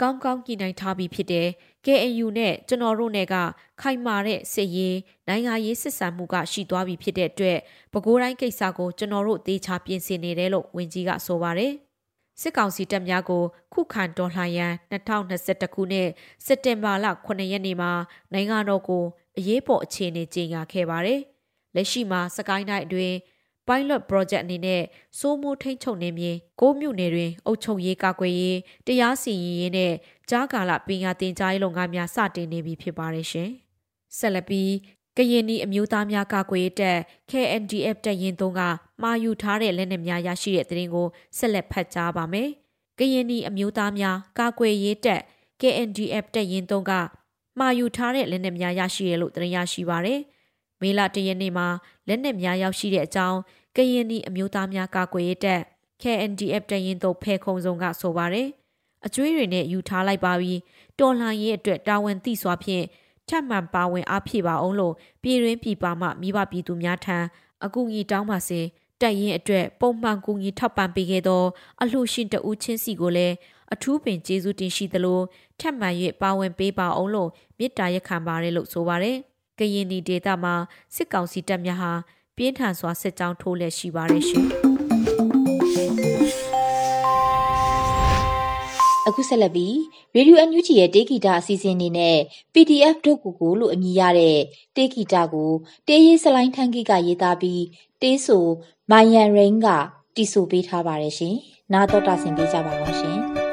[0.00, 1.48] ကောင်းကောင်းကြည်နိုင်ထားပြီးဖြစ်တယ်
[1.88, 3.34] KNU နဲ့ကျွန်တော်တို့နဲ့က
[3.80, 4.96] ခိုင်မာတဲ့စစ်ရေး
[5.28, 7.58] နိုင်ငံရေးစစ်ဆန်မှုကရှိသွားပြီဖြစ်တဲ့အတွက်
[7.92, 11.72] ပဲခူးတိုင်းကိစ္စကိုကျွန်တော်တို့သေချာပြင်ဆင်နေတယ်လို့ဝန်ကြီးကဆိုပါတယ်
[12.40, 13.42] စစ်ကောင်စီတပ်များကို
[13.72, 16.08] ခုခံတော်လှန်ရန်2021ခုနှစ်
[16.46, 17.92] စက်တင်ဘာလ9ရက်နေ့မှာ
[18.32, 19.04] နိုင်ငံတော်ကို
[19.38, 21.20] အရေးပေါ်အခြေအနေကြေညာခဲ့ပါတယ်။
[21.74, 23.16] လက်ရှိမှာစကိုင်းတိုင်းအတွင်း
[23.68, 24.82] pilot project အနေနဲ့
[25.18, 29.92] စိုးမိုးထိန်ချုပ်နေမြေကိုမြို့နယ်တွင် အုပ်ချုပ်ရေးကာကွယ်ရေးတရားစီရင်ရေးနဲ့
[30.30, 33.50] ကြားကာလပညာသင်ကြားရေးလုပ်ငန်းများစတင်နေပြီဖြစ်ပါတယ်ရှင်။
[34.18, 34.72] ဆက်လက်ပြီး
[35.16, 36.98] ကရင်နီအမျိုးသားများကာကွယ်ရေးတပ်
[37.30, 38.60] KNDF တပ်ရင်းသုံးက
[39.02, 41.06] မှာယူထားတဲ့လက်နက်များရရှိတဲ့တဲ့ရင်ကို
[41.38, 42.48] ဆက်လက်ဖတ်ကြားပါမယ်။
[42.98, 45.20] ကရင်နီအမျိုးသားများကာကွယ်ရေးတပ်
[45.60, 46.92] KNDF တပ်ရင်းသုံးက
[47.58, 50.20] မှာယူထားတဲ့လက်နက်များရရှိရလို့တင်ရရှိပါရယ်။
[50.80, 51.68] မေလတရက်နေ့မှာ
[52.08, 53.38] လက်နက်များရောက်ရှိတဲ့အကြောင်း
[53.76, 55.60] ကရင်နီအမျိုးသားများကာကွယ်ရေးတပ်
[56.02, 58.48] KNDF တပ်ရင်းသုံးဖဲခုံစုံကဆိုပါရယ်။
[59.06, 60.58] အကျွေးတွေနဲ့ယူထားလိုက်ပါပြီး
[60.98, 62.84] တော်လှန်ရေးအတွက်တာဝန်သိစွာဖြင့်
[63.28, 67.18] ထပ်မံပါဝင်အားဖြည့်ပါအောင်လို့ပြည်ရင်းပြည်ပါမှမိဘပြည်သူများထံ
[67.64, 68.60] အကူအညီတောင်းပါစေ
[69.00, 71.42] တက်ရင်အတွက်ပုံမှန်ကူညီထောက်ပံ့ပေးခဲ့သော
[71.82, 73.34] အလှရှင်တဦးချင်းစီကိုလည်း
[73.72, 75.20] အထူးပင်ကျေးဇူးတင်ရှိသလို
[75.60, 75.88] ထပ်မံ၍
[76.22, 79.18] ပါဝင်ပေးပါအောင်လို့မေတ္တာရက်ခံပါတယ်လို့ဆိုပါတယ်။
[79.58, 80.54] ကရင်နီဒေသမှာ
[80.94, 81.92] စစ်ကောင်စီတပ်များဟာ
[82.36, 84.46] ပြင်းထန်စွာစစ်ကြောင်းထိုးလက်ရှိပါတယ်ရှင်။
[89.06, 89.76] အခုဆက်လက်ပြီး
[90.14, 92.18] ရေဒီယိုအန်ယူဂျီရဲ့တေဂီတာအစီအစဉ်အနေနဲ့
[92.54, 94.38] PDF ဒုတ်ကူကိုလို့အမည်ရတဲ့
[94.76, 95.52] တေဂီတာကို
[95.86, 97.62] တေးရေးစလိုင်းထန်းကြီးကရေးသားပြီး
[98.02, 98.46] တေးဆို
[98.90, 99.68] မိုင်ယန်ရိန်က
[100.16, 101.36] တီဆိုပေးထားပါတယ်ရှင်။
[101.72, 103.18] နားတော်တာဆင်ပေးကြပါအောင်ရှင်။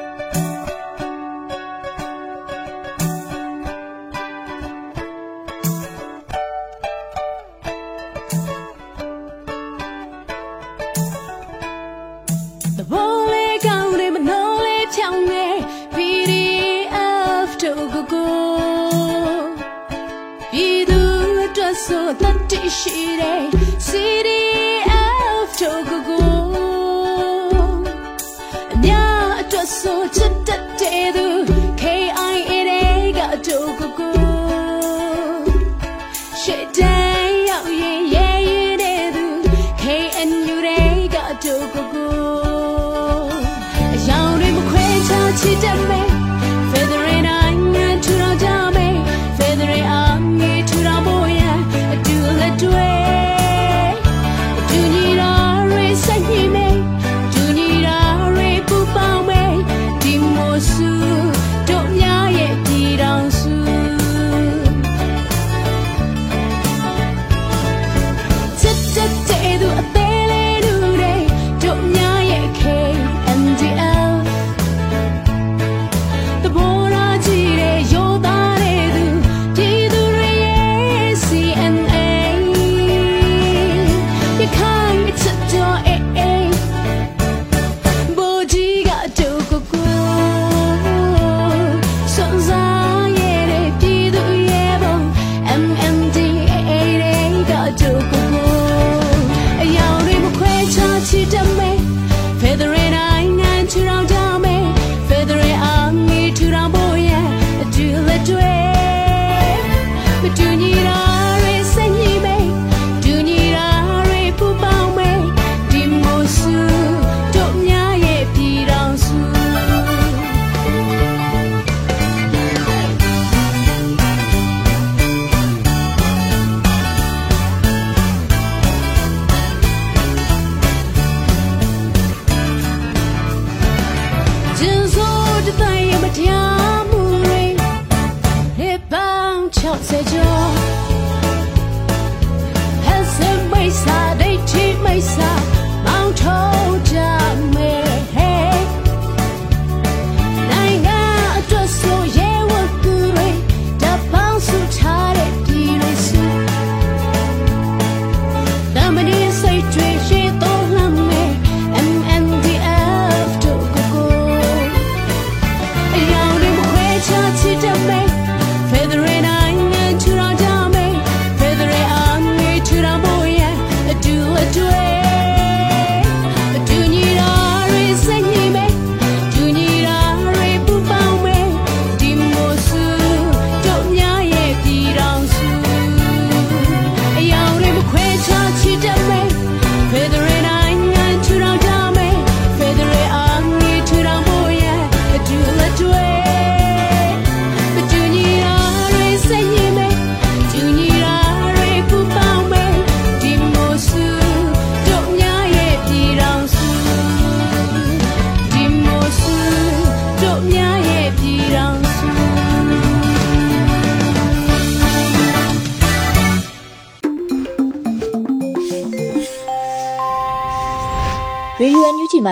[22.67, 23.64] appreciate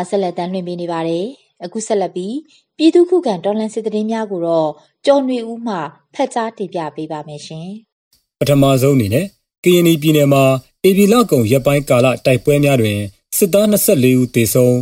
[0.10, 1.26] ဆက်လက်တမ်းလွှင့်ပေးနေပါတယ်။
[1.64, 2.36] အခုဆက်လက်ပြီး
[2.78, 4.70] ပြည်သူခုခံတော်လှန်စစ်တရင်များကိုတော့
[5.06, 5.76] ကျော်နေဦးမှ
[6.14, 7.68] ဖတ်ကြားတင်ပြပေးပါမယ်ရှင်။
[8.40, 9.26] ပထမဆုံးအနေနဲ့
[9.64, 10.44] ကရင်ပြည်နယ်မှာ
[10.84, 13.00] အေဗီလကုံရပ်ပိုင်းကာလတိုက်ပွဲများတွင်
[13.38, 14.78] စစ်သား24ဦးသေဆုံး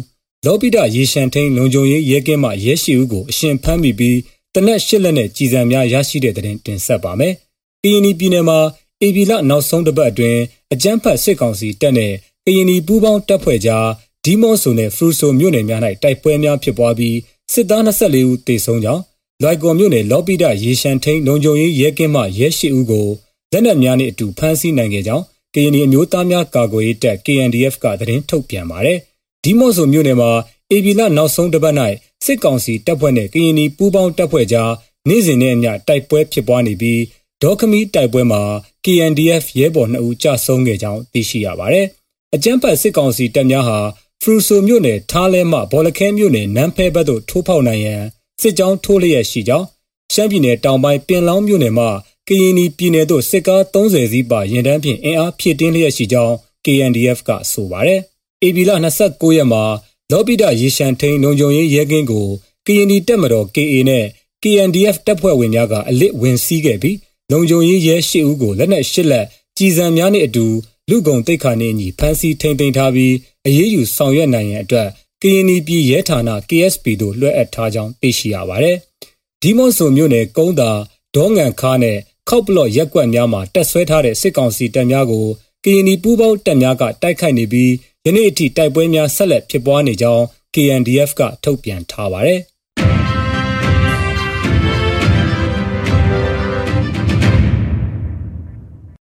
[0.46, 4.18] လောပိဒရေရှန်ထိန်လုံခြုံရေးရဲကင်းမှရဲရှိဦးကိုအရှင်ဖမ်းမိပြီး
[4.54, 7.34] တနက်ရှစ်လက်နဲ့ကြည်စံများရရှိတဲ့တဲ့တင်တင်ဆက်ပါမယ်။
[7.84, 8.60] ကရင်ပြည်နယ်မှာ
[9.02, 10.42] အေဗီလနောက်ဆုံးတစ်ပတ်အတွင်း
[10.74, 12.14] အကြမ်းဖက်စစ်ကောင်စီတပ်နဲ့
[12.46, 13.88] ကရင်ပူးပေါင်းတပ်ဖွဲ့ကြား
[14.26, 17.18] ဒီမော့ဆိုနဲ့ဖရူဆိုမြို့နယ်များ၌တိုက်ပွဲများဖြစ်ပွားပြီး
[17.54, 19.04] စစ်သား24ဦးသေဆုံးကြောင်း
[19.42, 23.08] လွိုက်ကော်မြို့နယ်လော်ပီတာရေရှန်ထိန်လုံခြုံရေးရဲကင်းမှရဲရှိဦးကို
[23.52, 28.98] လက်နက်များနှင့်အတူဖမ်းဆီးနိုင်ခဲ့ကြောင်းကရင်အမျိုးသားများကာကွယ်ရေးတပ် KNDF ကသတင်းထုတ်ပြန်ပါတယ်။
[29.44, 30.32] ဒီမော့ဆိုမြို့နယ်မှာ
[30.72, 31.76] အေဗီလာနောက်ဆုံးတစ်ပတ်၌
[32.26, 34.72] စစ်ကောင်စီတပ်ဖွဲ့နဲ့ကရင်ပူးပေါင်းတပ်ဖွဲ့ကြား
[35.08, 37.02] နေ့စဉ်နဲ့အမျှတိုက်ပွဲဖြစ်ပွားနေပြီး
[37.42, 38.42] ဒေါကမီတိုက်ပွဲမှာ
[38.86, 41.88] KNDF ရဲဘော်2ဦးကြာဆုံးခဲ့ကြောင်းသိရှိရပါတယ်။
[42.36, 43.80] အကြမ်းဖက်စစ်ကောင်စီတပ်များဟာ
[44.24, 48.02] ဖရူဆိုမြို့နယ်ထားလဲမှဘောလခဲမြို့နယ်နန်းဖဲဘက်သို့ထိုးဖောက်နိုင်ရန်
[48.42, 49.66] စစ်ကြောင်းထိုးလျက်ရှိကြောင်း
[50.14, 51.86] ရှမ်းပြည်နယ်တောင်ပိုင်းပင်လောင်းမြို့နယ်မှ
[52.28, 56.34] ကရင်ပြည်နယ်သို့စစ်ကား30စီးပါရင်တန်းဖြင့်အင်အားဖြည့်တင်းလျက်ရှိကြောင်း
[56.66, 58.00] KNDF ကဆိုပါတယ်။
[58.44, 58.72] AB လ
[59.04, 59.64] 29ရက်မှာ
[60.12, 62.28] လော်ပိဒရေရှန်ထိန်လုံခြုံရေးရဲကင်းကို
[62.66, 64.06] ကရင်တပ်မတော် KA နဲ့
[64.44, 66.98] KNDF တပ်ဖွဲ့ဝင်များကအလစ်ဝင်စီးခဲ့ပြီး
[67.32, 69.26] လုံခြုံရေးရဲရှစ်ဦးကိုလက်နက်ရှစ်လက်
[69.58, 70.46] ကြီးစံများနဲ့အတူ
[70.90, 73.14] လူကုန်တိတ်ခါနေညီဖမ်းဆီးထိန်သိမ်းထားပြီး
[73.48, 74.90] အရေးယူဆောင်ရွက်နိုင်ရန်အတွက်
[75.22, 78.78] ကရင်ပြည်ရဲဌာန KSP တို့လွှဲအပ်ထားကြောင်းသိရှိရပါတယ်။
[79.42, 80.72] ဒီမွန်ဆိုမြို့နယ်ကုန်းသာ
[81.16, 81.98] ဒေါငံခါနဲ့
[82.30, 85.26] ခောက်ပလော့ရက်ကွက်များမှာတက်ဆွဲထားတဲ့စစ်ကောင်စီတပ်များကို
[85.64, 87.72] ကရင်ပူးပေါင်းတပ်များကတိုက်ခိုက်နေပြီး
[88.06, 90.24] ယနေ့အထိတိုက်ပွဲများဆက်လက်ဖြစ်ပွားနေကြောင်း
[90.56, 92.40] KNDF ကထုတ်ပြန်ထားပါတယ်။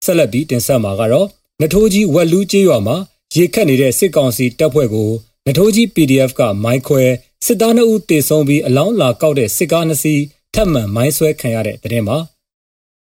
[0.04, 1.28] ဆက်လက်ပြီးတင်ဆက်မှာကတော့
[1.60, 2.96] နထိုးကြီးဝက်လူးကျေးရွာမှာ
[3.34, 5.10] ရေခတ်နေတဲ့စစ်ကောင်စီတပ်ဖွဲ့ကို
[5.46, 7.04] နထိုးကြီး PDF ကမိုင်းခွဲ
[7.46, 10.22] စစ်သား2ဦးတေဆုံးပြီးအလောင်းလာကောက်တဲ့စစ်ကား2စီး
[10.54, 12.18] ထပ်မံမိုင်းဆွဲခံရတဲ့တဲ့တင်မှာ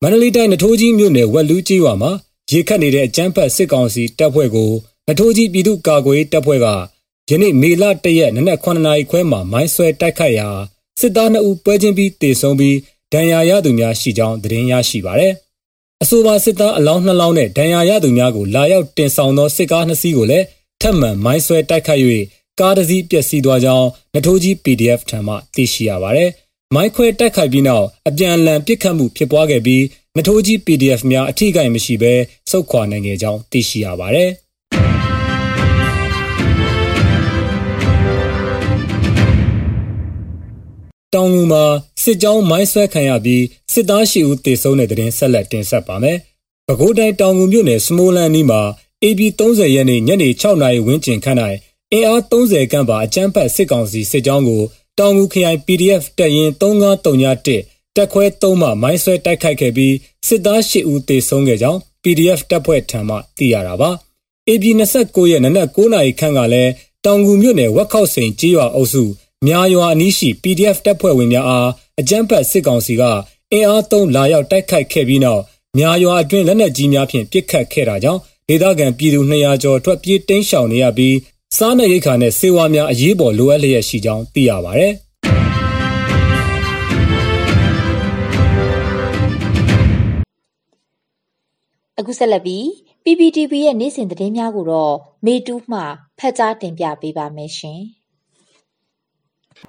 [0.01, 2.11] မန္တလေးတိုင်းနထိုးကြီးမြို့နယ်ဝက်လူးကျေးရွာမှာ
[2.51, 4.71] ရေခတ်နေတဲ့အကြမ်းဖက်စစ်ကောင်စီတပ်ဖွဲ့ကို
[5.07, 6.67] နထိုးကြီးပြည်သူ့ကာကွယ်တပ်ဖွဲ့က
[7.29, 10.49] ယနေ့မေလ၁ရက်နနက်9နာရီခွဲမှာမိုင်းဆွဲတိုက်ခိုက်ရာ
[10.99, 12.77] စစ်သား2ဦးပွဲချင်းပြီးတေဆုံးပြီး
[13.13, 15.33] ဒဏ်ရာရသူများရှိကြောင်းသတင်းရရှိပါရယ်
[16.03, 20.45] အဆိုပါစစ်သားအလောင်းနှလောင်းနဲ့ဒဏ်ရာရသူများကိုလာရောက်တင်ဆောင်သောစစ်ကားနှစ်စီးကိုလည်း
[20.81, 22.01] ထပ်မံမိုင်းဆွဲတိုက်ခိုက်၍
[22.59, 26.29] ကားတစ်စီးပျက်စီးသွားကြောင်းနထိုးကြီး PDF ထံမှသိရှိရပါသည်။
[26.73, 29.83] မိုင်းခွဲတိုက်ခိုက်ပြီးနောက်အပြန်အလှန်ပစ်ခတ်မှုဖြစ်ပွားခဲ့ပြီး
[30.17, 32.13] နထိုးကြီး PDF များအထိကိမရှိဘဲ
[32.51, 34.31] စုခွာနိုင်ခဲ့ကြောင်းသိရှိရပါသည်။
[41.15, 41.63] တောင်ငူမှာ
[42.03, 43.43] စစ်ကြောင်းမိုင်းဆွဲခံရပြီး
[43.73, 46.17] စစ်သားရှိဦးတေဆုံးတဲ့တဲ့တင်ဆက်လက်တင်ဆက်ပါမယ်။
[46.67, 48.61] ပဲခူးတိုင်းတောင်ငူမြို့နယ်စမိုးလန်နီးမှာ
[49.03, 51.39] AB 30ရက်နေ့ညနေ6နာရီဝန်းကျင်ခန့်၌
[51.91, 54.63] အင်အား30ခန့်ပါအကြမ်းဖက်စစ်ကောင်စီစစ်ကြောင်းကို
[54.99, 59.95] တောင်ငူခရိုင် PDF တပ်ရင်း3931တက်ခွဲ3မှမိုင်းဆွဲတိုက်ခိုက်ခဲ့ပြီး
[60.27, 63.89] စစ်သား8ဦးသေဆုံးခဲ့ကြောင်း PDF တပ်ဖွဲ့ထံမှသိရတာပါ။
[64.49, 64.65] AB
[64.99, 66.71] 29ရက်နနက်9နာရီခန့်ကလည်း
[67.05, 69.03] တောင်ငူမြို့နယ်ဝက်ခောက်စိန်ကြေးရွာအုပ်စု
[69.45, 71.69] များရွာအနီးရှိ PDF တပ်ဖွဲ့ဝင်များအား
[71.99, 73.03] အကြမ်းဖက်စစ်ကောင်စီက
[73.51, 75.41] အင်အားသုံးလာရောက်တိုက်ခိုက်ခဲ့ပြီးနောက်
[75.77, 81.15] များရွာအတွင်းလက်နက်ကြီးများဖြင့်ပစ်ခတ်ခဲ့တာကြောင့်ဒေသခံပြည်သူ200ကျော်ထွက်ပြေးတိမ်းရှောင်နေရပြီး
[81.57, 84.87] စားနပ်ရိက္ခာနဲ့ဆေးဝါးများအရေးပေါ်လိုအပ်လျက်ရှိကြောင်းသိရပါဗျ။
[91.99, 92.63] အခုဆက်လက်ပြီး
[93.03, 94.95] PPTV ရဲ့နေ့စဉ်သတင်းများကိုတော့
[95.25, 95.81] မေတူးမှ
[96.19, 97.81] ဖတ်ကြားတင်ပြပေးပါမယ်ရှင်။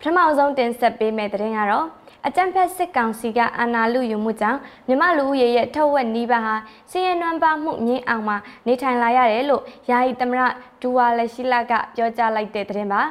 [0.01, 1.87] ပထမဆုံးတင်ဆက်ပေးမယ့်သတင်းကတော့
[2.27, 6.55] အကြံဖက်စစ်ကောင်စီကအာဏာလုယူမှုကြောင့်မြမလူဦးရေရဲ့ထက်ဝက်နီးပါးဟာ
[6.91, 10.43] စည်ရနွမ်းပါမှုမြင့်အောင်မှာနေထိုင်လာရတယ်လို့ယာယီသမရ
[10.81, 13.03] ဒူဝါလက်ရှိလကပြောကြားလိုက်တဲ့သတင်းပါ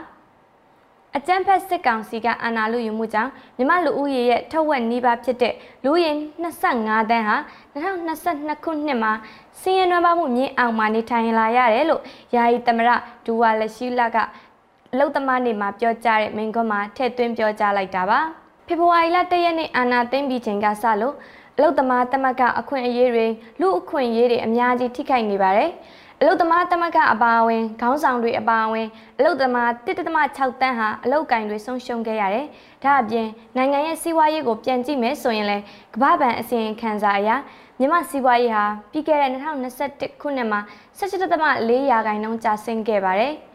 [1.18, 6.12] အကြံဖက်စစ်ကောင်စီကအာဏာလုယူမှုကြောင့်မြမလူဦးရေရဲ့ထက်ဝက်နီးပါးဖြစ်တဲ့လူဦးရေ
[6.62, 7.38] 25တန်းဟာ
[7.76, 9.12] 2022ခုနှစ်မှာ
[9.62, 12.02] စည်ရနွမ်းပါမှုမြင့်အောင်မှာနေထိုင်လာရတယ်လို့
[12.36, 12.90] ယာယီသမရ
[13.26, 14.18] ဒူဝါလက်ရှိလက
[14.94, 18.20] အလုတ်သမားနေမှာပြောကြားတဲ့မင်ကွန်းမှာထည့်သွင်းပြောကြားလိုက်တာပါ
[18.68, 21.16] ဖေဖော်ဝါရီလ၁ရက်နေ့အာနာသိမ့်ပြီးချိန်ကစလို့
[21.56, 23.28] အလုတ်သမားတမကအခွင့်အရေးတွေ
[23.60, 25.72] လူအခွင့်အရေးတွေအများကြီးထိခိုက်နေပါတယ်
[26.20, 32.46] အလုတ်သမားတမကအပါအဝင်ခေါင်းဆောင်တွေအပါအဝင်အလုတ်သမား1.6တန်းဟာအလုတ်ကင်တွေဆုံးရှုံးခဲ့ရတယ်။
[32.84, 35.64] ဒါအပြင်နိုင်ငံရဲ့စီးပွားရေးကိုပြန်ကြည့်မယ်ဆိုရင်လည်း
[35.96, 37.30] ကမ္ဘာ့ဘဏ်အစီရင်ခံစာအရ
[37.80, 40.60] မြန်မာစီးပွားရေးဟာပြီးခဲ့တဲ့2021ခုနှစ်မှာ
[41.00, 43.34] 17.4ရာခိုင်နှုန်းကျဆင်းခဲ့ပါတယ်။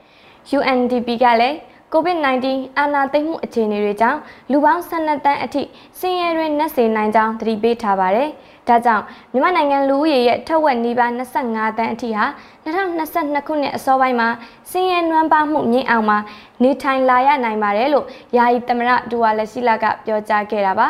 [0.56, 1.56] UNDP ကလည်း
[1.92, 2.46] COVID-19
[2.78, 4.18] အာဏာသိမ်းမှုအခြေအနေတွေကြောင့်
[4.50, 5.62] လူပေါင်း12တန်းအထိ
[6.00, 8.28] ဆင်းရဲတွင်နှက်စေနိုင်ကြောင်းသတိပေးထားပါတယ်။
[8.68, 12.24] ဒါကြောင့်မြန်မာနိုင်ငံလူဦးရေရဲ့ထက်ဝက်နီးပါး25တန်းအထိဟာ
[12.64, 14.28] 2022ခုနှစ်အစောပိုင်းမှာ
[14.70, 16.18] စင်းရဲနွမ်းပါမှုမြင့်အောင်မှာ
[16.62, 20.88] နေထိုင်လာရနိုင်ပါတယ်လို့ယာယီသမရဒူဝါလက်ရှိလာကပြောကြားခဲ့တာပါ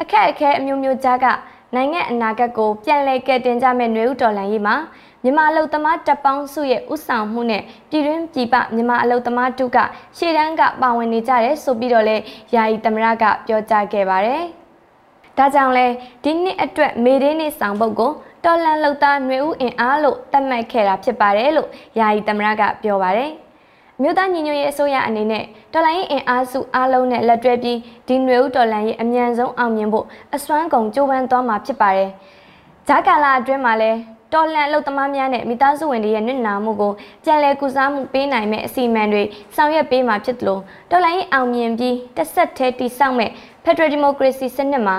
[0.00, 1.26] အခက်အခဲအမျိုးမျိုးကြားက
[1.74, 4.76] နိုင်ငံအနာဂတ်ကိုပြန်လည်ကယ်တင်ကြမဲ့ຫນွေဥတော်လှန်ရေးမှာ
[5.24, 9.78] မြန်မာအလုသမားတပ်ပေါင်းစုရဲ့ဥဆောင်မှုနဲ့ပြည်တွင်းပြည်ပမြန်မာအလုသမားတုက
[10.18, 12.16] ရှေ့တန်းကပါဝင်နေကြတယ်ဆိုပြီးတော့လဲ
[12.54, 14.42] ယာယီသမရကပြောကြားခဲ့ပါတယ်။
[15.38, 15.86] ဒါကြောင့်လဲ
[16.24, 18.12] ဒီနှစ်အတွက်မေဒေးနေ့ဆောင်ပုဒ်ကို
[18.44, 23.30] တော်လန်လုသားຫນွေဦးအင်အားလို့သတ်မှတ်ခဲ့တာဖြစ်ပါတယ်လို့ယာယီသမရကပြောပါတယ်။
[24.02, 32.10] မြို့သားညီညွတ်ရေးအစိုးရအနေနဲ့တော်လိုင်းအင်အားစုအားလုံးနဲ့လက်တွဲပြီးဒီနွေဦးတော်လိုင်းရဲ့အမြန်ဆုံးအောင်မြင်ဖို့အစွမ်းကုန်ကြိုးပမ်းသွားမှာဖြစ်ပါတယ်။
[32.88, 33.98] ဂျာကာလာအတွင်းမှာလည်း
[34.34, 36.92] တော်လှန်အလုပ်သမားများနဲ့မိသားစုဝင်တွေရဲ့နစ်နာမှုကို
[37.24, 39.22] ပြန်လည်ကုစားမှုပေးနိုင်မဲ့အစီအမံတွေ
[39.56, 43.30] ဆောင်ရွက်ပေးမှာဖြစ်တယ်လို့တော်လှန်ရေးအောင်မြင်ပြီးတစ်ဆက်တည်းတည်ဆောက်မဲ့
[43.64, 44.96] Federal Democracy စနစ်မှာ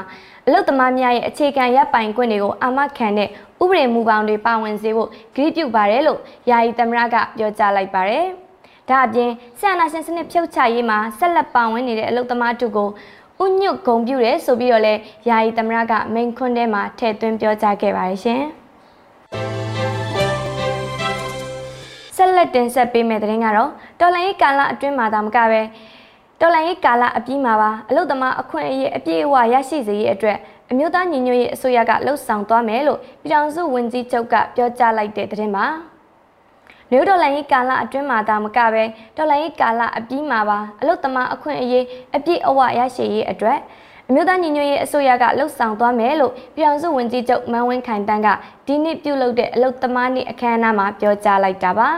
[0.48, 3.30] အလုပ်သမားများရဲ့အခြေခံရပ်ပိုင်ခွင့်တွေကိုအာမခံတဲ့
[3.64, 6.20] ဥပဒေမူပေါင်းတွေပါဝင်စေဖို့ဂရုပြုပါတယ်လို့
[6.50, 8.26] ယာယီသမရကပြောကြားလိုက်ပါတယ်။
[8.90, 12.90] ဒါအပြင်ဆန္ဒရှင်စနစ်ဖြုတ်ချရေးမှာဆက်လက်ပါဝင်နေတဲ့အလုပ်သမားတို့ကို
[13.44, 14.94] ဥညွတ်ဂုံပြူတယ်ဆိုပြီးတော့လဲ
[15.30, 18.44] ယာယီသမရကမိန်ခွန်းထဲမှာထည့်သွင်းပြောကြားခဲ့ပါတယ်ရှင်။
[22.16, 23.70] ဆက်လက်တင်ဆက်ပေးမယ့်သတင်းကတော့
[24.00, 25.62] တော်လိုင်းရေးကာလအတွင်းမှာသာမကပဲ
[26.42, 30.38] တော်လိုင်းရေးကာလအပြီးမှာပါအလုသမားအခွင့်အရေးအပြည့်အဝရရှိစေရေးအတွက်
[30.72, 35.66] အမျိုးသားညီညွတ်ရေးအစိုးရကလှုပ်ဆောင်သွားမယ်လို့ပြည်ထောင်စုဝန်ကြီးချုပ်ကပြောကြားလိုက်တဲ့သတင်းပါ
[36.92, 38.84] မြို့တော်လိုင်းရေးကာလအတွင်းမှာသာမကပဲ
[39.18, 43.60] တော်လိုင်းရေးကာလအပြီးမှာပါအလုသမားအခွင့်အရေးအပြည့်အဝရရှိရေးအတွက်
[44.10, 48.28] အမျိုးသားညီညွတ်ရေးအစိုးရကလှုပ်ဆောင်သွားမယ်လို့ပြည်ထောင်စုဝန်ကြီးချုပ်မန်းဝင်းခိုင်တန်းက
[48.68, 51.90] ဒီနေ့ပြုလုပ်တဲ့အလုသမားနေ့အခမ်းအနားမှာပြောကြားလိုက်တာပါ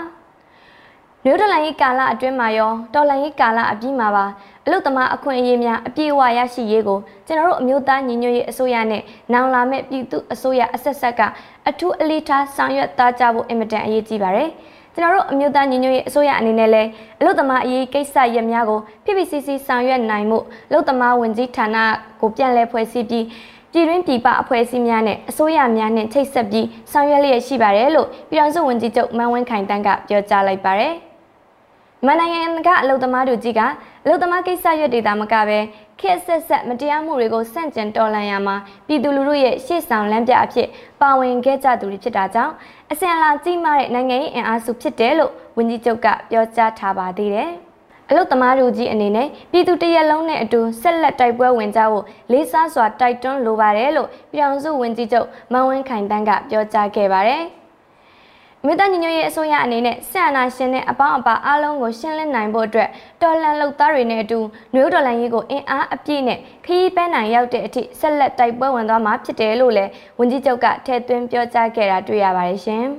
[1.23, 4.25] မြို့တော်လိုင်းရေးကာလအတွင်းမှာရောတော်လိုင်းရေးကာလအပြီးမှာပါ
[4.65, 9.01] အလုသမားအခွင့်အရေးများအပြည့်အဝရရှိရေးကိုကျွန်တော်တို့အမျိုးသားညီညွတ်ရေးအစိုးရနဲ့
[9.33, 11.21] နောင်လာမယ့်ပြည်သူအစိုးရအဆက်ဆက်က
[11.69, 14.49] အထူးအလေးထားဆောင်ရွက်သားကြဖို့အင်မတန်အရေးကြီးပါတယ်
[14.95, 21.77] ကျွန်တော်တို့အမျိုးသားညီညွတ်ရေးအစိုးရအနေနဲ့လည်းအလုသမားအရေးကိစ္စရပ်များကို PPCC ဆောင်ရွက်နိုင်မှုအလုသမားဝန်ကြီးဌာန
[22.21, 23.25] ကိုပြန်လည်ဖွဲ့စည်းပြီး
[23.71, 30.93] ပြည်တွင်းပြည်ပအဖွဲ့အစည်းများနဲ့အစိုးရများနဲ့ချိတ်ဆက်ပြီးဆောင်ရွက်လျက်ရှိပါတယ်လို့ပြည်ထောင်စုဝန်ကြီးချုပ်မန်းဝင်းခိုင်တန်းကပြောကြားလိုက်ပါတယ်။
[32.05, 33.61] မန်နိုင်ငံကအလုံသမားတို့ကြီးက
[34.03, 35.59] အလုံသမားကိစ္စရွက်တွေတာမကပဲ
[35.99, 38.55] ခေတ်ဆက်ဆက်မတရားမှုတွေကိုစန့်ကျင်တော်လှန်ရမှာ
[38.87, 40.67] ပြည်သူလူထုရဲ့ရှေ့ဆောင်လမ်းပြအဖြစ်
[41.01, 42.53] ပါဝင်ခဲ့ကြသူတွေဖြစ်တာကြောင့်
[42.91, 47.51] အစင်လာကြီးမားတဲ့နိုင်ငံရေးအင်အားစုဖြစ်တယ်လို့ဝန်ကြီးချုပ်ကပြောကြားထားပါသေးတယ်။
[48.09, 57.43] အလုတ်သမားတို့ကြီးအနေနဲ့ပြည်သူတရက်လုံးနဲ့အတူဆက်လက်တိုက်ပွဲဝင်ကြဖို့လေးစားစွာတိုက်တွန်းလိုပါတယ်လို့ပြည်ထောင်စုဝန်ကြီးချုပ်မန်ဝင်းခိုင်တန်းကပြောကြားခဲ့ပါတယ်။
[58.67, 62.89] မြို့သားညီညွတ်ရေးအစိုးရအနေနဲ့ဆန္ဒရှင်နဲ့အပေါင်းအပါအားလုံးကိုရှင်းလင်းနိုင်ဖို့အတွက်
[63.21, 64.39] တော်လှန်လှုပ်သားတွေနဲ့အတူ
[64.75, 72.83] မြို့တော်လှန်ရေးကိုအင်အားအပြည့်နဲ့ခရီးပန်းနိုင်ရောက်တဲ့အထိဆက်လက်တိုက်ပွဲဝင်သွားမှာဖြစ်တယ်လို့လည်းဝန်ကြီးချုပ်ကထည့်သွင်းပြောကြားခဲ့တာတွေ့ရပါတယ်ရှင်။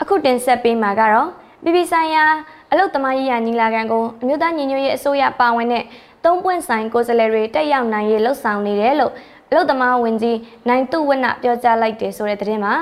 [0.00, 1.28] အခုတင်ဆက်ပေးမှာကတော့
[1.62, 2.24] ပြည်ပဆိုင်ရာ
[2.72, 5.84] အလုတ်သမားရေးရာညီလာခံကိုအမျိုးသားညီညွတ်ရေးအစိုးရပါဝင်တဲ့
[6.24, 9.12] သုံးပွင့်ဆိုင်ကိုယ်စားလှယ်တွေတက်ရောက်နိုင်ရေးလှုပ်ဆောင်နေတယ်လို့
[9.50, 12.74] အလုသမားဝင်ကြီးနိုင်သူဝနပြောကြားလိုက်တယ်ဆိုတဲ့သတင်းမှာ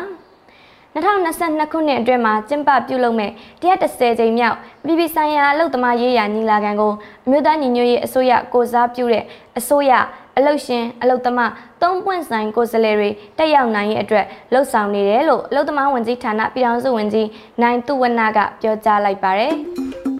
[0.95, 3.31] 2022ခုနှစ်အတွင်းမှာကျင်းပပြုလုပ်မဲ့
[3.63, 6.93] 130ကြိမ်မြောက်ပြည်ပဆိုင်ရာအလုသမားရေးရာညီလာခံကို
[7.27, 9.25] အမျိုးသားညီညွတ်ရေးအစိုးရကိုစားပြုတဲ့
[9.59, 9.93] အစိုးရ
[10.39, 11.51] အလုရှင်အလုသမား
[11.83, 17.29] သုံးပွင့်ဆိုင်ကိုယ်စားလှယ်တွေတက်ရောက်နိုင်ရဲ့အတွက်လှုပ်ဆောင်နေတယ်လို့အလုသမားဝင်ကြီးဌာနပြည်ထောင်စုဝင်ကြီး
[17.63, 19.53] နိုင်သူဝနကပြောကြားလိုက်ပါတယ်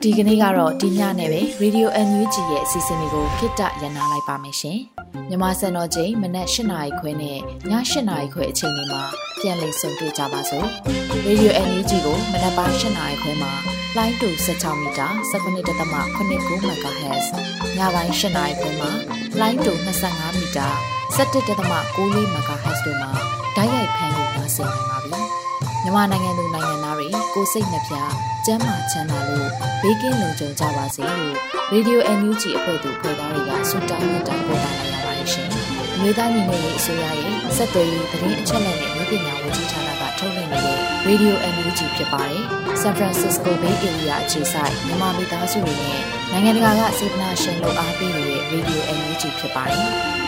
[0.03, 4.79] ဒီကနေ့ကတော့ဒီညနဲ့ပဲ Radio NUG ရဲ့အစီအစဉ်လေးကိုခਿੱတရနာလိုက်ပါမယ်ရှင်။
[5.31, 7.39] မြမစံတော်ချိန်မနက်၈နာရီခွဲနဲ့ည
[7.71, 7.73] ၈
[8.09, 9.03] နာရီခွဲအချိန်တွေမှာ
[9.41, 10.67] ပြန်လည်ဆုံတွေ့ကြပါစို့။
[11.27, 13.53] Radio NUG ကိုမနက်ပိုင်း၈နာရီခွဲမှာ
[13.97, 15.65] လိုင်းတူ16မီတာ19.8
[16.29, 17.27] MHz
[17.77, 18.91] ညပိုင်း၈နာရီခွဲမှာ
[19.41, 19.73] လိုင်းတူ
[20.07, 23.11] 25မီတာ 17.6 MHz တို့မှာ
[23.57, 25.21] ဓာတ်ရိုက်ဖမ်းလို့နိုင်စေနိုင်ပါပြီ။
[25.83, 27.95] မြန်မာနိုင်ငံသူနိုင်ငံသားတွေကိုစိတ်နှပြ
[28.47, 29.49] ကျန်းမာချမ်းသာလို့
[29.83, 31.35] ဘေးကင်းလုံခြုံကြပါစေလို့
[31.73, 35.49] Radio NUG အဖွဲ့သူဖွဲ့သားတွေကဆုတောင်းမြတ်တာပို့တာလိုက်ရပါတယ်ရှင်။
[35.95, 42.43] အမျိုးသားညီညွတ်ရေးအစိုးရရဲ့စက်သွေးရေးသတင်းအချက်အလက်နဲ့ဝိပညာဝန်ကြီးဌာနကထုတ်လွှင့်နေတဲ့ Radio NUG ဖြစ်ပါတယ်။
[42.81, 49.89] San Francisco Bay Area အခြေစိုက်မြန်မာမိသားစုတွေနဲ့နိုင်ငံတကာကစေတနာရှင်လို့အားပေးနေတဲ့ Radio NUG ဖြစ်ပါတယ်။